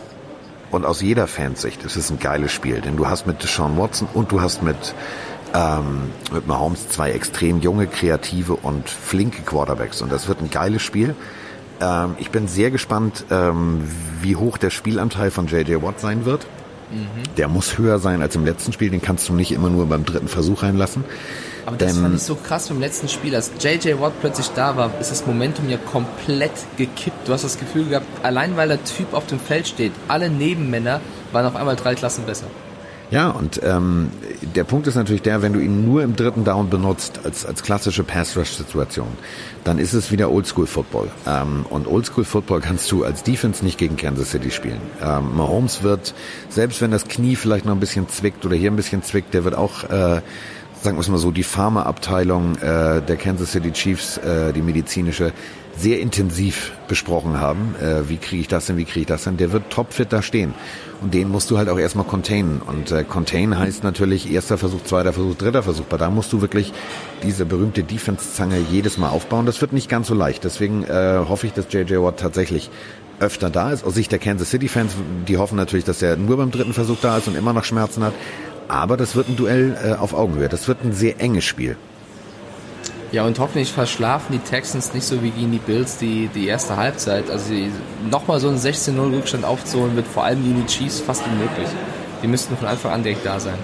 [0.71, 4.09] und aus jeder Fansicht ist es ein geiles Spiel, denn du hast mit Sean Watson
[4.13, 4.95] und du hast mit
[5.55, 10.83] ähm, mit Mahomes zwei extrem junge, kreative und flinke Quarterbacks und das wird ein geiles
[10.83, 11.15] Spiel.
[11.81, 13.89] Ähm, ich bin sehr gespannt, ähm,
[14.21, 15.83] wie hoch der Spielanteil von J.J.
[15.83, 16.47] Watt sein wird.
[16.91, 17.35] Mhm.
[17.37, 20.05] Der muss höher sein als im letzten Spiel, den kannst du nicht immer nur beim
[20.05, 21.05] dritten Versuch reinlassen.
[21.67, 24.91] Aber das fand ich so krass beim letzten Spiel, als JJ Watt plötzlich da war,
[25.01, 27.27] ist das Momentum ja komplett gekippt.
[27.27, 31.01] Du hast das Gefühl gehabt, allein weil der Typ auf dem Feld steht, alle Nebenmänner
[31.33, 32.47] waren auf einmal drei Klassen besser.
[33.11, 34.11] Ja, und ähm,
[34.55, 37.63] der Punkt ist natürlich der, wenn du ihn nur im dritten Down benutzt, als, als
[37.63, 39.09] klassische Pass-Rush-Situation,
[39.63, 41.11] dann ist es wieder Oldschool-Football.
[41.27, 44.81] Ähm, und Oldschool-Football kannst du als Defense nicht gegen Kansas City spielen.
[45.03, 46.15] Ähm, Mahomes wird,
[46.49, 49.45] selbst wenn das Knie vielleicht noch ein bisschen zwickt oder hier ein bisschen zwickt, der
[49.45, 49.85] wird auch...
[49.85, 50.23] Äh,
[50.83, 55.33] sagen wir es mal so, die Pharmaabteilung äh, der Kansas City Chiefs, äh, die medizinische,
[55.77, 57.75] sehr intensiv besprochen haben.
[57.81, 59.37] Äh, wie kriege ich das denn, wie kriege ich das denn?
[59.37, 60.55] Der wird topfit da stehen.
[61.01, 62.61] Und den musst du halt auch erstmal containen.
[62.61, 65.85] Und äh, contain heißt natürlich erster Versuch, zweiter Versuch, dritter Versuch.
[65.89, 66.73] Aber da musst du wirklich
[67.23, 69.47] diese berühmte Defense-Zange jedes Mal aufbauen.
[69.47, 70.45] Das wird nicht ganz so leicht.
[70.45, 72.71] Deswegen äh, hoffe ich, dass JJ Watt tatsächlich
[73.21, 73.85] öfter da ist.
[73.85, 74.93] Aus Sicht der Kansas City-Fans,
[75.29, 78.03] die hoffen natürlich, dass er nur beim dritten Versuch da ist und immer noch Schmerzen
[78.03, 78.15] hat.
[78.69, 80.49] Aber das wird ein Duell äh, auf Augenhöhe.
[80.49, 81.77] Das wird ein sehr enges Spiel.
[83.13, 86.77] Ja, und hoffentlich verschlafen die Texans nicht so wie gegen die Bills die, die erste
[86.77, 87.31] Halbzeit.
[87.31, 87.55] Also
[88.11, 91.69] nochmal so einen 16-0 Rückstand aufzuholen, wird vor allem gegen die Chiefs fast unmöglich.
[92.23, 93.59] Die müssten von Anfang an direkt da sein.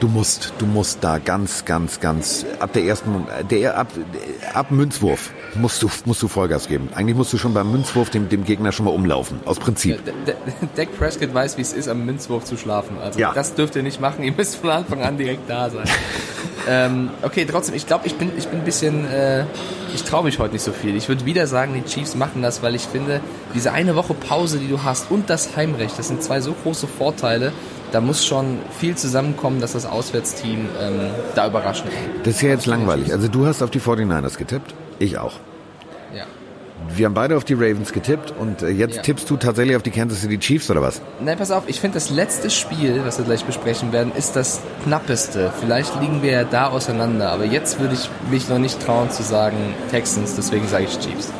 [0.00, 3.88] Du musst, du musst da ganz, ganz, ganz ab der ersten, der ab,
[4.52, 6.88] ab Münzwurf musst du, musst du Vollgas geben.
[6.94, 10.00] Eigentlich musst du schon beim Münzwurf dem, dem Gegner schon mal umlaufen, aus Prinzip.
[10.76, 12.98] Dak Prescott weiß, wie es ist, am Münzwurf zu schlafen.
[13.02, 13.32] Also ja.
[13.32, 14.22] das dürft ihr nicht machen.
[14.22, 15.86] Ihr müsst von Anfang an direkt da sein.
[16.68, 19.44] ähm, okay, trotzdem, ich glaube, ich bin, ich bin ein bisschen, äh,
[19.94, 20.96] ich traue mich heute nicht so viel.
[20.96, 23.20] Ich würde wieder sagen, die Chiefs machen das, weil ich finde,
[23.54, 26.86] diese eine Woche Pause, die du hast und das Heimrecht, das sind zwei so große
[26.86, 27.52] Vorteile
[27.92, 31.00] da muss schon viel zusammenkommen, dass das Auswärtsteam ähm,
[31.34, 32.22] da überraschen kann.
[32.24, 33.12] Das ist ja jetzt langweilig.
[33.12, 35.34] Also du hast auf die 49ers getippt, ich auch.
[36.14, 36.24] Ja.
[36.94, 39.02] Wir haben beide auf die Ravens getippt und äh, jetzt ja.
[39.02, 41.00] tippst du tatsächlich auf die Kansas City Chiefs oder was?
[41.20, 44.60] Nein, pass auf, ich finde das letzte Spiel, was wir gleich besprechen werden, ist das
[44.84, 45.52] knappeste.
[45.60, 49.22] Vielleicht liegen wir ja da auseinander, aber jetzt würde ich mich noch nicht trauen zu
[49.22, 49.56] sagen
[49.90, 51.32] Texans, deswegen sage ich Chiefs.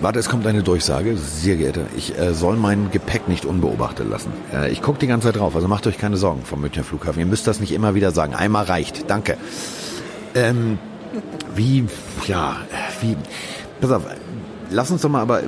[0.00, 1.16] Warte, es kommt eine Durchsage.
[1.16, 4.34] Sehr geehrte, ich äh, soll mein Gepäck nicht unbeobachtet lassen.
[4.52, 7.20] Äh, ich gucke die ganze Zeit drauf, also macht euch keine Sorgen vom Münchner Flughafen.
[7.20, 8.34] Ihr müsst das nicht immer wieder sagen.
[8.34, 9.08] Einmal reicht.
[9.08, 9.38] Danke.
[10.34, 10.78] Ähm,
[11.54, 11.84] wie,
[12.26, 12.56] ja,
[13.00, 13.16] wie,
[13.80, 14.02] pass auf,
[14.70, 15.42] lass uns doch mal aber,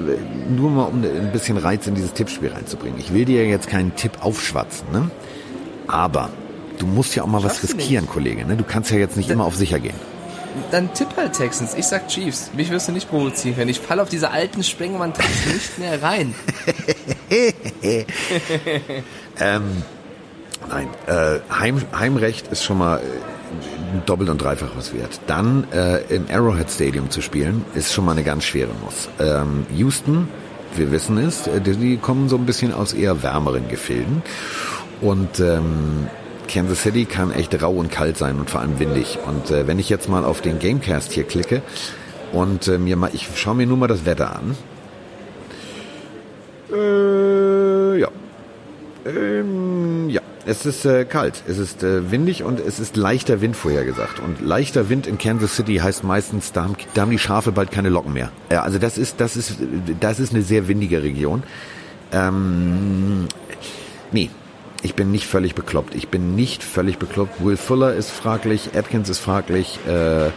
[0.49, 2.99] nur mal um ein bisschen Reiz in dieses Tippspiel reinzubringen.
[2.99, 5.11] Ich will dir jetzt keinen Tipp aufschwatzen, ne?
[5.87, 6.31] Aber
[6.79, 8.57] du musst ja auch mal was riskieren, Kollege, ne?
[8.57, 9.95] Du kannst ja jetzt nicht immer auf sicher gehen
[10.71, 11.75] dann tipp halt Texans.
[11.75, 12.51] Ich sag Chiefs.
[12.55, 13.71] Mich wirst du nicht provozieren können.
[13.71, 16.35] Ich falle auf diese alten Sprengemann-Tricks nicht mehr rein.
[19.41, 19.83] ähm,
[20.69, 23.03] nein, äh, Heim, Heimrecht ist schon mal äh,
[24.07, 25.21] doppelt und dreifach was wert.
[25.27, 29.09] Dann äh, im Arrowhead Stadium zu spielen, ist schon mal eine ganz schwere Nuss.
[29.19, 30.29] Ähm, Houston,
[30.77, 34.23] wir wissen es, äh, die kommen so ein bisschen aus eher wärmeren Gefilden.
[35.01, 36.09] Und ähm,
[36.49, 39.19] Kansas City kann echt rau und kalt sein und vor allem windig.
[39.27, 41.63] Und äh, wenn ich jetzt mal auf den Gamecast hier klicke
[42.33, 44.57] und äh, mir mal, ich schaue mir nur mal das Wetter an.
[46.73, 48.09] Äh, ja.
[49.05, 49.66] Ähm,
[50.47, 54.21] es ist äh, kalt, es ist äh, windig und es ist leichter Wind vorhergesagt.
[54.21, 57.73] Und leichter Wind in Kansas City heißt meistens, da haben, da haben die Schafe bald
[57.73, 58.31] keine Locken mehr.
[58.51, 59.57] Ja, also das ist, das ist,
[60.01, 61.43] das ist eine sehr windige Region.
[62.13, 63.27] Ähm,
[64.13, 64.31] nee,
[64.83, 65.97] ich bin nicht völlig bekloppt.
[65.97, 67.45] Ich bin nicht völlig bekloppt.
[67.45, 70.31] Will Fuller ist fraglich, Atkins ist fraglich, äh,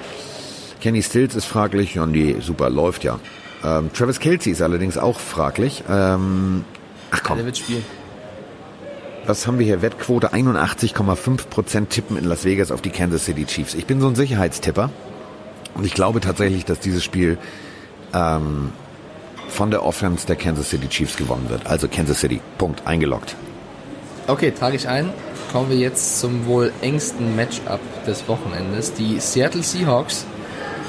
[0.81, 1.95] Kenny Stills ist fraglich.
[1.95, 3.19] Ja, nee, super, läuft ja.
[3.63, 5.83] Ähm, Travis Kelsey ist allerdings auch fraglich.
[5.87, 6.65] Ähm,
[7.11, 7.37] ach komm.
[7.37, 7.98] Der wird spielen.
[9.29, 9.83] Was haben wir hier?
[9.83, 13.75] Wettquote 81,5% tippen in Las Vegas auf die Kansas City Chiefs.
[13.75, 14.89] Ich bin so ein Sicherheitstipper.
[15.75, 17.37] Und ich glaube tatsächlich, dass dieses Spiel
[18.11, 18.71] ähm,
[19.47, 21.67] von der Offense der Kansas City Chiefs gewonnen wird.
[21.67, 22.41] Also Kansas City.
[22.57, 22.87] Punkt.
[22.87, 23.35] Eingeloggt.
[24.25, 25.13] Okay, trage ich ein.
[25.51, 28.95] Kommen wir jetzt zum wohl engsten Matchup des Wochenendes.
[28.95, 30.25] Die Seattle Seahawks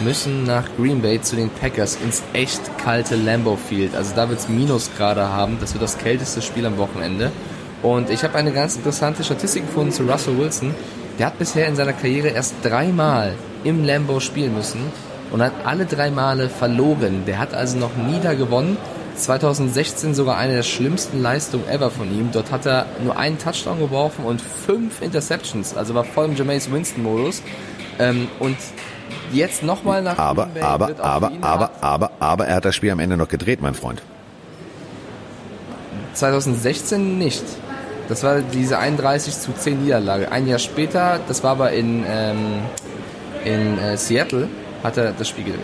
[0.02, 3.94] müssen nach Green Bay zu den Packers ins echt kalte Lambeau Field.
[3.94, 5.58] Also da wird es Minusgrade haben.
[5.60, 7.32] Das wird das kälteste Spiel am Wochenende.
[7.82, 10.74] Und ich habe eine ganz interessante Statistik gefunden zu Russell Wilson.
[11.18, 14.80] Der hat bisher in seiner Karriere erst dreimal im Lambeau spielen müssen
[15.30, 17.24] und hat alle drei Male verloren.
[17.26, 18.76] Der hat also noch nie da gewonnen.
[19.16, 22.30] 2016 sogar eine der schlimmsten Leistungen ever von ihm.
[22.32, 26.70] Dort hat er nur einen Touchdown geworfen und fünf Interceptions, also war voll im Jameis
[26.70, 27.42] Winston-Modus.
[27.98, 28.56] Ähm, und
[29.32, 32.98] jetzt nochmal nach aber, Bay aber, aber, aber, aber, aber, er hat das Spiel am
[32.98, 34.00] Ende noch gedreht, mein Freund.
[36.14, 37.44] 2016 nicht.
[38.10, 40.32] Das war diese 31 zu 10 Niederlage.
[40.32, 42.58] Ein Jahr später, das war aber in, ähm,
[43.44, 44.48] in äh, Seattle,
[44.82, 45.62] hat er das Spiel gewinnt.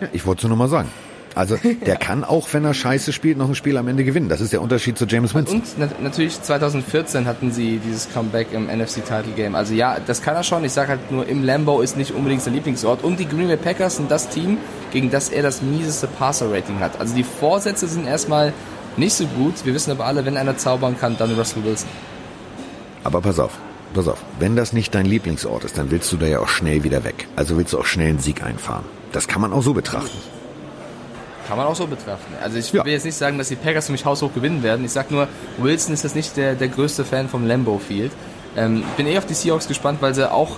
[0.00, 0.88] Ja, ich wollte es nur mal sagen.
[1.34, 4.28] Also der kann auch, wenn er scheiße spielt, noch ein Spiel am Ende gewinnen.
[4.28, 5.60] Das ist der Unterschied zu James Winston.
[5.60, 9.56] Und na natürlich 2014 hatten sie dieses Comeback im NFC Title Game.
[9.56, 10.64] Also ja, das kann er schon.
[10.64, 13.02] Ich sage halt nur, im Lambo ist nicht unbedingt sein Lieblingsort.
[13.02, 14.58] Und die Green Bay Packers sind das Team,
[14.92, 17.00] gegen das er das mieseste Passer-Rating hat.
[17.00, 18.52] Also die Vorsätze sind erstmal
[18.96, 19.64] nicht so gut.
[19.64, 21.88] Wir wissen aber alle, wenn einer zaubern kann, dann Russell Wilson.
[23.04, 23.52] Aber pass auf,
[23.94, 24.22] pass auf.
[24.38, 27.28] Wenn das nicht dein Lieblingsort ist, dann willst du da ja auch schnell wieder weg.
[27.36, 28.84] Also willst du auch schnell einen Sieg einfahren.
[29.12, 30.18] Das kann man auch so betrachten.
[31.46, 32.34] Kann man auch so betrachten.
[32.42, 32.84] Also ich ja.
[32.84, 34.84] will jetzt nicht sagen, dass die Packers für mich haushoch gewinnen werden.
[34.84, 35.28] Ich sag nur,
[35.58, 38.10] Wilson ist jetzt nicht der, der größte Fan vom Lambeau Field.
[38.56, 40.56] Ähm, bin eh auf die Seahawks gespannt, weil sie auch,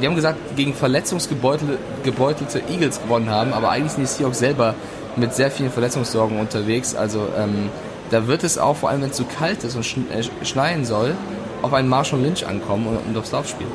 [0.00, 4.74] wir haben gesagt, gegen verletzungsgebeutelte Eagles gewonnen haben, aber eigentlich sind die Seahawks selber
[5.16, 6.94] mit sehr vielen Verletzungssorgen unterwegs.
[6.94, 7.70] Also ähm,
[8.10, 10.84] da wird es auch, vor allem wenn es zu so kalt ist und äh, schneien
[10.84, 11.14] soll,
[11.62, 13.66] auf einen Marshall Lynch ankommen und, und aufs Laufspiel.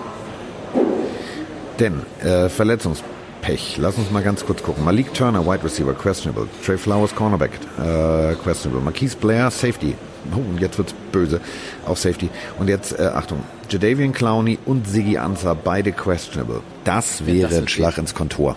[1.79, 3.03] Denn äh, Verletzungs
[3.41, 3.77] Pech.
[3.77, 4.83] Lass uns mal ganz kurz gucken.
[4.83, 6.47] Malik Turner, Wide Receiver, questionable.
[6.65, 8.83] Trey Flowers, Cornerback, äh, questionable.
[8.83, 9.95] Marquise Blair, Safety.
[10.33, 11.39] Oh, und jetzt wird's böse.
[11.85, 12.29] Auf Safety.
[12.59, 16.61] Und jetzt, äh, Achtung, Jadavian Clowney und Siggy Ansah, beide questionable.
[16.83, 18.55] Das wäre ja, das ein Schlag ins Kontor.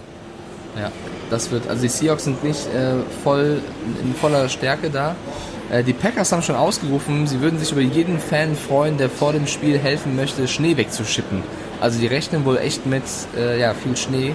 [0.78, 0.90] Ja,
[1.30, 3.61] das wird, also die Seahawks sind nicht äh, voll
[4.02, 5.14] in voller Stärke da.
[5.70, 9.32] Äh, die Packers haben schon ausgerufen, sie würden sich über jeden Fan freuen, der vor
[9.32, 11.42] dem Spiel helfen möchte, Schnee wegzuschippen.
[11.80, 13.02] Also die rechnen wohl echt mit
[13.37, 14.35] äh, ja, viel Schnee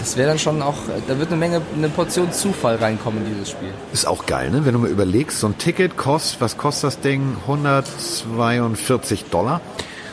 [0.00, 3.50] das wäre dann schon auch, da wird eine Menge, eine Portion Zufall reinkommen in dieses
[3.50, 3.68] Spiel.
[3.92, 4.64] Ist auch geil, ne?
[4.64, 7.36] Wenn du mal überlegst, so ein Ticket kostet, was kostet das Ding?
[7.42, 9.60] 142 Dollar.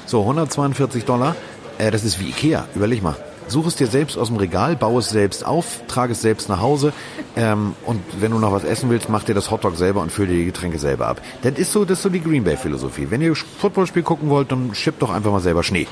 [0.06, 1.36] So, 142 Dollar.
[1.78, 2.68] Äh, das ist wie Ikea.
[2.76, 3.16] Überleg mal.
[3.48, 6.60] Such es dir selbst aus dem Regal, baue es selbst auf, trage es selbst nach
[6.60, 6.92] Hause
[7.36, 10.30] ähm, und wenn du noch was essen willst, mach dir das Hotdog selber und fülle
[10.30, 11.22] dir die Getränke selber ab.
[11.44, 13.08] Das ist so, das ist so die Green Bay Philosophie.
[13.10, 15.88] Wenn ihr Footballspiel gucken wollt, dann schippt doch einfach mal selber Schnee.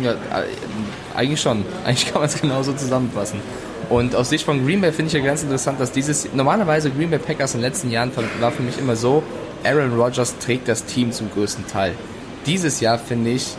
[0.00, 0.16] Ja, äh,
[1.14, 1.64] eigentlich schon.
[1.84, 3.40] Eigentlich kann man es genauso zusammenfassen.
[3.88, 7.10] Und aus Sicht von Green Bay finde ich ja ganz interessant, dass dieses, normalerweise Green
[7.10, 9.22] Bay Packers in den letzten Jahren war für mich immer so,
[9.64, 11.94] Aaron Rodgers trägt das Team zum größten Teil.
[12.46, 13.54] Dieses Jahr finde ich,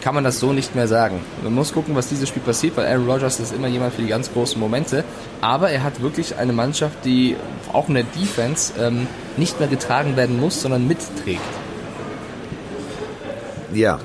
[0.00, 1.20] kann man das so nicht mehr sagen.
[1.42, 4.08] Man muss gucken, was dieses Spiel passiert, weil Aaron Rodgers ist immer jemand für die
[4.08, 5.04] ganz großen Momente.
[5.40, 7.36] Aber er hat wirklich eine Mannschaft, die
[7.72, 9.06] auch in der Defense ähm,
[9.36, 11.40] nicht mehr getragen werden muss, sondern mitträgt.
[13.72, 13.98] Ja,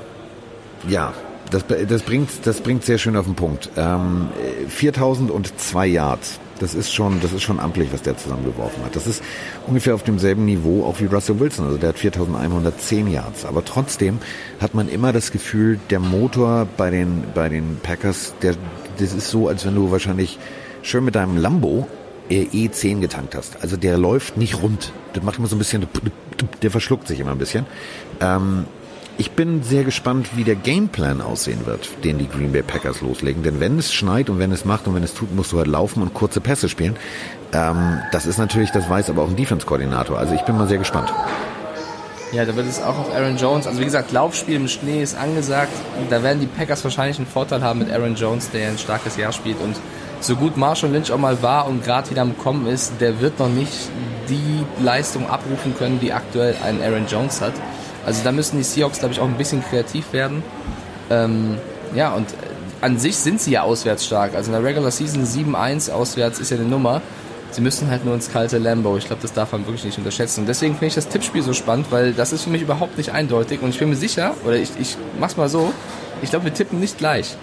[0.88, 1.14] ja,
[1.50, 3.70] das, das, bringt, das bringt sehr schön auf den Punkt.
[3.76, 4.28] Ähm,
[4.68, 6.40] 4002 Yards.
[6.60, 8.94] Das ist schon, das ist schon amtlich, was der zusammengeworfen hat.
[8.94, 9.22] Das ist
[9.66, 11.66] ungefähr auf demselben Niveau auch wie Russell Wilson.
[11.66, 13.44] Also der hat 4110 Yards.
[13.44, 14.18] Aber trotzdem
[14.60, 18.54] hat man immer das Gefühl, der Motor bei den, bei den Packers, der,
[18.98, 20.38] das ist so, als wenn du wahrscheinlich
[20.82, 21.88] schön mit deinem Lambo
[22.30, 23.62] E10 getankt hast.
[23.62, 24.92] Also der läuft nicht rund.
[25.12, 25.86] Das macht immer so ein bisschen,
[26.62, 27.66] der verschluckt sich immer ein bisschen.
[28.20, 28.64] Ähm,
[29.16, 33.42] ich bin sehr gespannt, wie der Gameplan aussehen wird, den die Green Bay Packers loslegen.
[33.42, 35.68] Denn wenn es schneit und wenn es macht und wenn es tut, musst du halt
[35.68, 36.96] laufen und kurze Pässe spielen.
[37.52, 40.18] Ähm, das ist natürlich, das weiß aber auch ein Defense-Koordinator.
[40.18, 41.12] Also ich bin mal sehr gespannt.
[42.32, 43.68] Ja, da wird es auch auf Aaron Jones.
[43.68, 45.72] Also wie gesagt, Laufspiel im Schnee ist angesagt.
[46.10, 49.30] Da werden die Packers wahrscheinlich einen Vorteil haben mit Aaron Jones, der ein starkes Jahr
[49.30, 49.60] spielt.
[49.60, 49.76] Und
[50.20, 53.38] so gut Marshall Lynch auch mal war und gerade wieder am Kommen ist, der wird
[53.38, 53.72] noch nicht
[54.28, 57.52] die Leistung abrufen können, die aktuell ein Aaron Jones hat.
[58.06, 60.42] Also da müssen die Seahawks, glaube ich, auch ein bisschen kreativ werden.
[61.10, 61.56] Ähm,
[61.94, 62.26] ja, und
[62.80, 64.34] an sich sind sie ja auswärts stark.
[64.34, 67.00] Also in der Regular Season 7-1 auswärts ist ja eine Nummer.
[67.50, 68.96] Sie müssen halt nur ins kalte Lambo.
[68.96, 70.40] Ich glaube, das darf man wirklich nicht unterschätzen.
[70.40, 73.10] Und deswegen finde ich das Tippspiel so spannend, weil das ist für mich überhaupt nicht
[73.10, 73.62] eindeutig.
[73.62, 75.72] Und ich bin mir sicher, oder ich, ich mach's mal so,
[76.20, 77.36] ich glaube, wir tippen nicht gleich.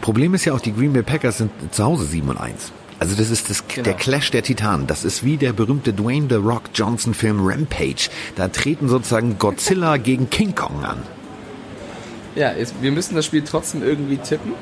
[0.00, 2.72] Problem ist ja auch, die Green Bay Packers sind zu Hause 7 und 1.
[2.98, 3.84] Also das ist das, genau.
[3.84, 4.86] der Clash der Titanen.
[4.86, 8.08] Das ist wie der berühmte Dwayne The Rock Johnson Film Rampage.
[8.36, 11.02] Da treten sozusagen Godzilla gegen King Kong an.
[12.34, 14.54] Ja, jetzt, wir müssen das Spiel trotzdem irgendwie tippen.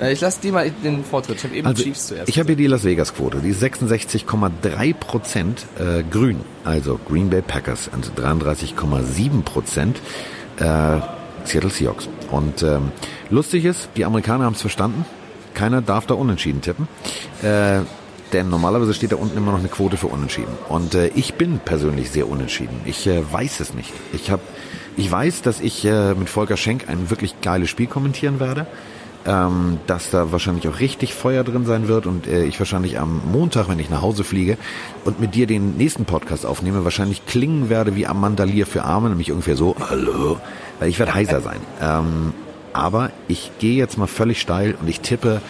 [0.00, 1.36] Äh, ich lasse dir mal den Vortritt.
[1.36, 2.28] Ich habe eben also, Chiefs zuerst.
[2.28, 7.30] Ich habe hier die Las Vegas Quote, die ist 66,3 Prozent äh, grün, also Green
[7.30, 10.00] Bay Packers und 33,7 Prozent
[10.58, 11.00] äh,
[11.44, 12.08] Seattle Seahawks.
[12.30, 12.90] Und ähm,
[13.30, 15.04] lustig ist, die Amerikaner haben es verstanden.
[15.54, 16.88] Keiner darf da unentschieden tippen.
[17.42, 17.80] Äh,
[18.32, 20.52] denn normalerweise steht da unten immer noch eine Quote für unentschieden.
[20.68, 22.80] Und äh, ich bin persönlich sehr unentschieden.
[22.84, 23.92] Ich äh, weiß es nicht.
[24.12, 24.42] Ich habe,
[24.96, 28.66] ich weiß, dass ich äh, mit Volker Schenk ein wirklich geiles Spiel kommentieren werde.
[29.26, 33.22] Ähm, dass da wahrscheinlich auch richtig Feuer drin sein wird und äh, ich wahrscheinlich am
[33.32, 34.58] Montag, wenn ich nach Hause fliege
[35.06, 39.08] und mit dir den nächsten Podcast aufnehme, wahrscheinlich klingen werde wie Amanda Lear für Arme,
[39.08, 40.38] nämlich ungefähr so, hallo,
[40.78, 41.60] weil ich werde heiser sein.
[41.80, 42.34] Ähm,
[42.74, 45.40] aber ich gehe jetzt mal völlig steil und ich tippe,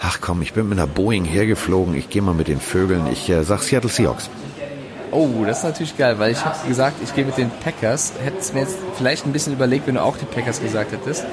[0.00, 3.30] ach komm, ich bin mit einer Boeing hergeflogen, ich gehe mal mit den Vögeln, ich
[3.30, 4.28] äh, sag Seattle Seahawks.
[5.12, 8.14] Oh, das ist natürlich geil, weil ich habe gesagt, ich gehe mit den Packers.
[8.24, 11.24] Hättest mir jetzt vielleicht ein bisschen überlegt, wenn du auch die Packers gesagt hättest.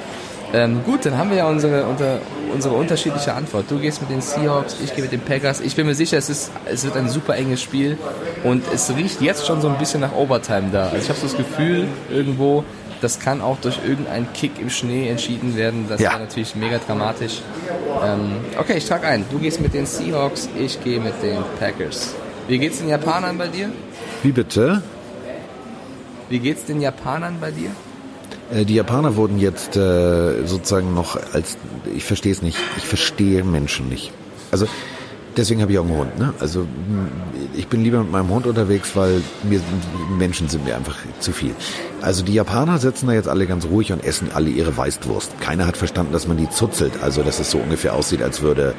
[0.51, 2.19] Ähm, gut, dann haben wir ja unsere, unter,
[2.53, 3.65] unsere unterschiedliche Antwort.
[3.69, 5.61] Du gehst mit den Seahawks, ich gehe mit den Packers.
[5.61, 7.97] Ich bin mir sicher, es, ist, es wird ein super enges Spiel
[8.43, 10.85] und es riecht jetzt schon so ein bisschen nach Overtime da.
[10.85, 12.63] Also ich habe so das Gefühl, irgendwo,
[13.01, 15.85] das kann auch durch irgendeinen Kick im Schnee entschieden werden.
[15.87, 16.11] Das ja.
[16.11, 17.41] wäre natürlich mega dramatisch.
[18.03, 19.25] Ähm, okay, ich trage ein.
[19.29, 22.15] Du gehst mit den Seahawks, ich gehe mit den Packers.
[22.47, 23.69] Wie geht's den Japanern bei dir?
[24.23, 24.81] Wie bitte?
[26.29, 27.69] Wie geht's den Japanern bei dir?
[28.51, 31.57] Äh, die Japaner wurden jetzt äh, sozusagen noch als,
[31.95, 34.11] ich verstehe es nicht, ich verstehe Menschen nicht.
[34.51, 34.67] Also
[35.37, 36.19] deswegen habe ich auch einen Hund.
[36.19, 36.33] Ne?
[36.39, 36.65] Also
[37.55, 39.61] ich bin lieber mit meinem Hund unterwegs, weil mir
[40.17, 41.55] Menschen sind mir einfach zu viel.
[42.01, 45.39] Also die Japaner sitzen da jetzt alle ganz ruhig und essen alle ihre Weißwurst.
[45.39, 46.93] Keiner hat verstanden, dass man die zuzelt.
[47.01, 48.73] Also dass es so ungefähr aussieht, als würde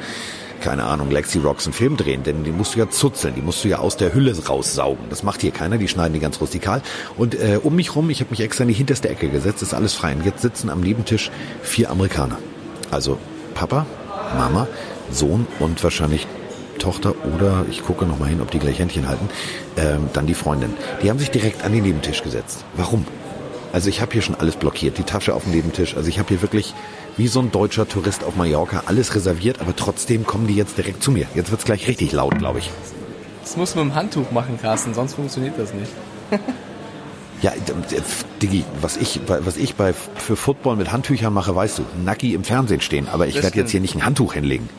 [0.61, 3.63] keine Ahnung, Lexi Rocks einen Film drehen, denn die musst du ja zuzeln, die musst
[3.63, 5.05] du ja aus der Hülle raussaugen.
[5.09, 6.81] Das macht hier keiner, die schneiden die ganz rustikal.
[7.17, 9.73] Und äh, um mich rum, ich habe mich extra in die hinterste Ecke gesetzt, ist
[9.73, 10.13] alles frei.
[10.13, 12.37] Und jetzt sitzen am Nebentisch vier Amerikaner.
[12.91, 13.17] Also
[13.55, 13.85] Papa,
[14.37, 14.67] Mama,
[15.11, 16.27] Sohn und wahrscheinlich
[16.79, 19.29] Tochter oder ich gucke noch mal hin, ob die gleich Händchen halten,
[19.77, 20.73] ähm, dann die Freundin.
[21.03, 22.63] Die haben sich direkt an den Nebentisch gesetzt.
[22.75, 23.05] Warum?
[23.73, 25.95] Also ich habe hier schon alles blockiert, die Tasche auf dem Nebentisch.
[25.95, 26.73] Also ich habe hier wirklich
[27.17, 31.03] wie so ein deutscher Tourist auf Mallorca alles reserviert, aber trotzdem kommen die jetzt direkt
[31.03, 31.27] zu mir.
[31.35, 32.69] Jetzt wird's gleich richtig laut, glaube ich.
[33.41, 35.91] Das muss man mit dem Handtuch machen, Carsten, sonst funktioniert das nicht.
[37.41, 37.53] Ja,
[38.41, 42.43] Diggi, was ich, was ich bei, für Football mit Handtüchern mache, weißt du, Nacki im
[42.43, 44.69] Fernsehen stehen, aber ich werde jetzt hier nicht ein Handtuch hinlegen.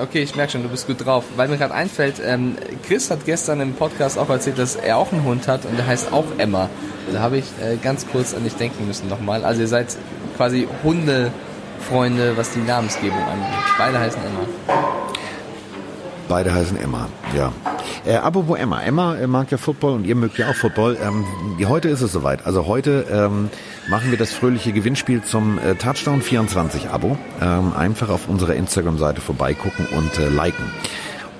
[0.00, 1.24] Okay, ich merke schon, du bist gut drauf.
[1.36, 5.12] Weil mir gerade einfällt, ähm, Chris hat gestern im Podcast auch erzählt, dass er auch
[5.12, 6.70] einen Hund hat und der heißt auch Emma.
[7.12, 9.44] Da habe ich äh, ganz kurz an dich denken müssen nochmal.
[9.44, 9.96] Also ihr seid
[10.36, 13.58] quasi Hundefreunde, was die Namensgebung angeht.
[13.78, 15.09] Beide heißen Emma.
[16.30, 17.52] Beide heißen Emma, ja.
[18.06, 18.80] Äh, apropos Emma.
[18.80, 20.96] Emma äh, mag ja Football und ihr mögt ja auch Football.
[21.02, 21.24] Ähm,
[21.68, 22.46] heute ist es soweit.
[22.46, 23.50] Also heute ähm,
[23.88, 27.18] machen wir das fröhliche Gewinnspiel zum äh, Touchdown 24 Abo.
[27.42, 30.62] Ähm, einfach auf unserer Instagram-Seite vorbeigucken und äh, liken.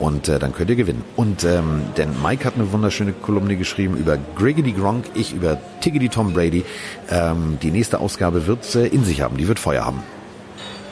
[0.00, 1.04] Und äh, dann könnt ihr gewinnen.
[1.14, 6.08] Und ähm, denn Mike hat eine wunderschöne Kolumne geschrieben über Griggity Gronk, ich über Tiggity
[6.08, 6.64] Tom Brady.
[7.08, 10.02] Ähm, die nächste Ausgabe wird äh, in sich haben, die wird Feuer haben.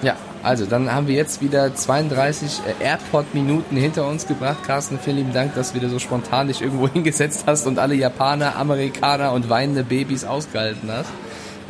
[0.03, 0.15] Ja,
[0.49, 4.65] also dann haben wir jetzt wieder 32 äh, AirPod-Minuten hinter uns gebracht.
[4.67, 7.95] Carsten, vielen lieben Dank, dass du wieder so spontan dich irgendwo hingesetzt hast und alle
[7.95, 11.11] Japaner, Amerikaner und weinende Babys ausgehalten hast.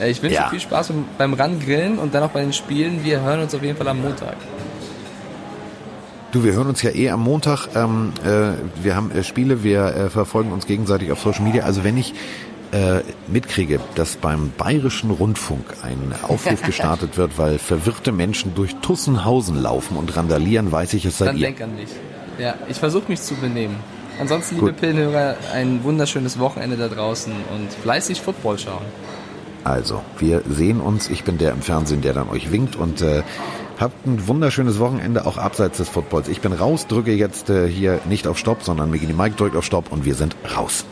[0.01, 0.45] Äh, ich wünsche ja.
[0.45, 3.03] dir viel Spaß beim Rangrillen und dann auch bei den Spielen.
[3.03, 4.37] Wir hören uns auf jeden Fall am Montag.
[6.31, 7.67] Du, wir hören uns ja eh am Montag.
[7.75, 11.65] Ähm, äh, wir haben äh, Spiele, wir äh, verfolgen uns gegenseitig auf Social Media.
[11.65, 12.15] Also wenn ich
[12.73, 19.61] äh, mitkriege, dass beim Bayerischen Rundfunk ein Aufruf gestartet wird, weil verwirrte Menschen durch Tussenhausen
[19.61, 21.47] laufen und randalieren, weiß ich, es seid Dann ihr.
[21.47, 21.89] denk an mich.
[22.39, 23.77] Ja, ich versuche mich zu benehmen.
[24.21, 24.81] Ansonsten, liebe Gut.
[24.81, 28.85] Pillenhörer, ein wunderschönes Wochenende da draußen und fleißig Football schauen.
[29.65, 31.11] Also, wir sehen uns.
[31.11, 33.23] Ich bin der im Fernsehen, der dann euch winkt und äh,
[33.79, 36.27] Habt ein wunderschönes Wochenende, auch abseits des Footballs.
[36.27, 39.65] Ich bin raus, drücke jetzt äh, hier nicht auf Stopp, sondern Migini Mike drückt auf
[39.65, 40.85] Stopp und wir sind raus.